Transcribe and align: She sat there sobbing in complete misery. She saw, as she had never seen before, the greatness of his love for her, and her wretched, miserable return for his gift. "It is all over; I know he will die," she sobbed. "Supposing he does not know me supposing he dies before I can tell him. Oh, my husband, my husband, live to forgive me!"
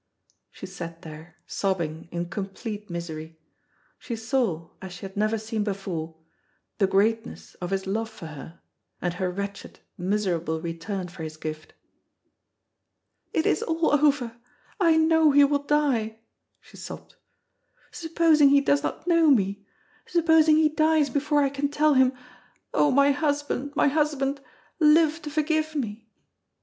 She 0.49 0.65
sat 0.65 1.03
there 1.03 1.35
sobbing 1.45 2.09
in 2.11 2.27
complete 2.29 2.89
misery. 2.89 3.37
She 3.99 4.15
saw, 4.15 4.71
as 4.81 4.93
she 4.93 5.01
had 5.03 5.15
never 5.15 5.37
seen 5.37 5.63
before, 5.63 6.17
the 6.79 6.87
greatness 6.87 7.53
of 7.61 7.69
his 7.69 7.85
love 7.85 8.09
for 8.09 8.25
her, 8.25 8.59
and 8.99 9.13
her 9.13 9.29
wretched, 9.29 9.79
miserable 9.99 10.59
return 10.59 11.07
for 11.07 11.21
his 11.21 11.37
gift. 11.37 11.75
"It 13.31 13.45
is 13.45 13.61
all 13.61 13.91
over; 13.93 14.35
I 14.79 14.97
know 14.97 15.29
he 15.29 15.43
will 15.43 15.61
die," 15.65 16.21
she 16.59 16.77
sobbed. 16.77 17.13
"Supposing 17.91 18.49
he 18.49 18.61
does 18.61 18.81
not 18.81 19.05
know 19.05 19.29
me 19.29 19.67
supposing 20.07 20.55
he 20.55 20.69
dies 20.69 21.11
before 21.11 21.43
I 21.43 21.49
can 21.49 21.69
tell 21.69 21.93
him. 21.93 22.13
Oh, 22.73 22.89
my 22.89 23.11
husband, 23.11 23.73
my 23.75 23.87
husband, 23.87 24.41
live 24.79 25.21
to 25.21 25.29
forgive 25.29 25.75
me!" 25.75 26.09